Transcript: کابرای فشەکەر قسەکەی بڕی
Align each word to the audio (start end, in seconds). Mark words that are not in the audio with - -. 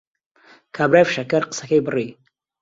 کابرای 0.75 1.07
فشەکەر 1.09 1.43
قسەکەی 1.49 1.85
بڕی 1.87 2.09